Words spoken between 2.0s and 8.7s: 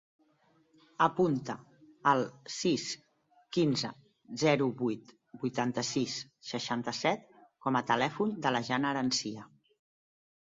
el sis, quinze, zero, vuit, vuitanta-sis, seixanta-set com a telèfon de la